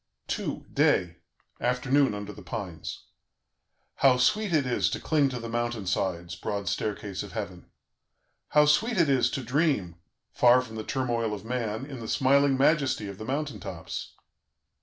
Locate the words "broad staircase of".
6.35-7.33